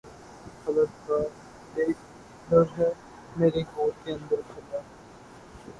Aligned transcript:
خلد 0.61 0.91
کا 1.07 1.17
اک 1.75 1.97
در 2.47 2.63
ہے 2.77 2.89
میری 3.37 3.63
گور 3.75 3.91
کے 4.03 4.11
اندر 4.11 4.41
کھلا 4.47 4.79